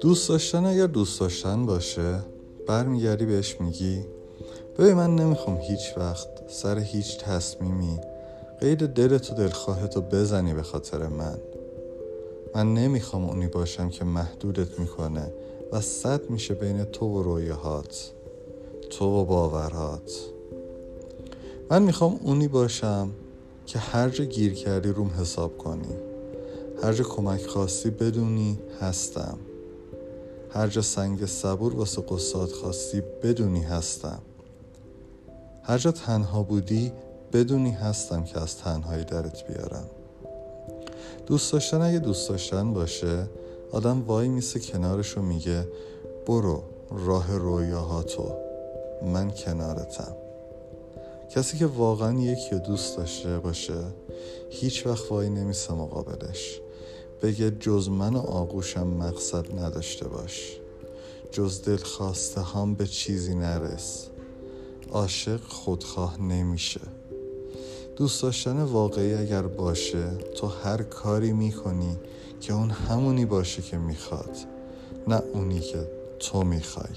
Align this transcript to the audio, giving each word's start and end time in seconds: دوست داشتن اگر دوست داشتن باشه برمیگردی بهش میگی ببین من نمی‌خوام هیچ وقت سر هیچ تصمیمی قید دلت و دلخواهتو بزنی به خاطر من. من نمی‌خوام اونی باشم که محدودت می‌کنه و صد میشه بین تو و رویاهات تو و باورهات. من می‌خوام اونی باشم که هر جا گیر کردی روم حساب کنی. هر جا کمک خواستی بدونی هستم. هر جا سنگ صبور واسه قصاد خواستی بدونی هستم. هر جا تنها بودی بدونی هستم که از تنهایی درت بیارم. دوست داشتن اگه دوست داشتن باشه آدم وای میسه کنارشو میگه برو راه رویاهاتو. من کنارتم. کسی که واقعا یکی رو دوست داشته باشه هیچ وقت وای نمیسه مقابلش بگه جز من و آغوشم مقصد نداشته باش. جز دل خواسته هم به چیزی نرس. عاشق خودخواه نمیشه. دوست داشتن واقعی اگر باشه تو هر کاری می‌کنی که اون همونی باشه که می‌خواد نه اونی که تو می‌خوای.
دوست 0.00 0.28
داشتن 0.28 0.64
اگر 0.64 0.86
دوست 0.86 1.20
داشتن 1.20 1.66
باشه 1.66 2.18
برمیگردی 2.66 3.26
بهش 3.26 3.60
میگی 3.60 4.04
ببین 4.78 4.94
من 4.94 5.14
نمی‌خوام 5.14 5.56
هیچ 5.56 5.92
وقت 5.96 6.28
سر 6.48 6.78
هیچ 6.78 7.18
تصمیمی 7.18 7.98
قید 8.60 8.86
دلت 8.86 9.30
و 9.30 9.34
دلخواهتو 9.34 10.00
بزنی 10.00 10.54
به 10.54 10.62
خاطر 10.62 11.06
من. 11.06 11.38
من 12.54 12.74
نمی‌خوام 12.74 13.24
اونی 13.24 13.46
باشم 13.46 13.88
که 13.88 14.04
محدودت 14.04 14.78
می‌کنه 14.78 15.32
و 15.72 15.80
صد 15.80 16.30
میشه 16.30 16.54
بین 16.54 16.84
تو 16.84 17.06
و 17.06 17.22
رویاهات 17.22 18.12
تو 18.90 19.04
و 19.04 19.24
باورهات. 19.24 20.20
من 21.70 21.82
می‌خوام 21.82 22.20
اونی 22.24 22.48
باشم 22.48 23.10
که 23.66 23.78
هر 23.78 24.08
جا 24.08 24.24
گیر 24.24 24.54
کردی 24.54 24.88
روم 24.88 25.10
حساب 25.20 25.58
کنی. 25.58 25.96
هر 26.82 26.92
جا 26.92 27.04
کمک 27.04 27.46
خواستی 27.46 27.90
بدونی 27.90 28.58
هستم. 28.80 29.38
هر 30.50 30.68
جا 30.68 30.82
سنگ 30.82 31.26
صبور 31.26 31.76
واسه 31.76 32.02
قصاد 32.02 32.48
خواستی 32.48 33.02
بدونی 33.22 33.62
هستم. 33.62 34.18
هر 35.62 35.78
جا 35.78 35.92
تنها 35.92 36.42
بودی 36.42 36.92
بدونی 37.32 37.70
هستم 37.70 38.24
که 38.24 38.40
از 38.40 38.56
تنهایی 38.56 39.04
درت 39.04 39.46
بیارم. 39.46 39.90
دوست 41.26 41.52
داشتن 41.52 41.82
اگه 41.82 41.98
دوست 41.98 42.28
داشتن 42.28 42.74
باشه 42.74 43.26
آدم 43.72 44.02
وای 44.02 44.28
میسه 44.28 44.60
کنارشو 44.60 45.22
میگه 45.22 45.68
برو 46.26 46.62
راه 46.90 47.36
رویاهاتو. 47.36 48.32
من 49.02 49.30
کنارتم. 49.30 50.25
کسی 51.30 51.58
که 51.58 51.66
واقعا 51.66 52.20
یکی 52.20 52.50
رو 52.50 52.58
دوست 52.58 52.96
داشته 52.96 53.38
باشه 53.38 53.84
هیچ 54.50 54.86
وقت 54.86 55.10
وای 55.10 55.30
نمیسه 55.30 55.72
مقابلش 55.72 56.60
بگه 57.22 57.50
جز 57.50 57.88
من 57.88 58.14
و 58.14 58.18
آغوشم 58.18 58.86
مقصد 58.86 59.58
نداشته 59.58 60.08
باش. 60.08 60.56
جز 61.32 61.62
دل 61.62 61.76
خواسته 61.76 62.42
هم 62.42 62.74
به 62.74 62.86
چیزی 62.86 63.34
نرس. 63.34 64.06
عاشق 64.92 65.40
خودخواه 65.42 66.20
نمیشه. 66.20 66.80
دوست 67.96 68.22
داشتن 68.22 68.62
واقعی 68.62 69.14
اگر 69.14 69.42
باشه 69.42 70.10
تو 70.36 70.46
هر 70.46 70.82
کاری 70.82 71.32
می‌کنی 71.32 71.96
که 72.40 72.52
اون 72.52 72.70
همونی 72.70 73.24
باشه 73.24 73.62
که 73.62 73.78
می‌خواد 73.78 74.36
نه 75.08 75.22
اونی 75.34 75.60
که 75.60 75.90
تو 76.18 76.42
می‌خوای. 76.42 76.96